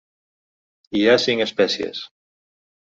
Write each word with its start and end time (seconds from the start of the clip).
Hi 0.95 1.03
ha 1.11 1.19
cinc 1.27 1.47
espècies. 1.47 2.05